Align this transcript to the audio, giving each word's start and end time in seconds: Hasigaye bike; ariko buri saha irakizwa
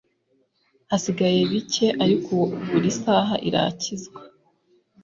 Hasigaye 0.91 1.39
bike; 1.51 1.87
ariko 2.03 2.35
buri 2.69 2.89
saha 3.01 3.35
irakizwa 3.47 4.19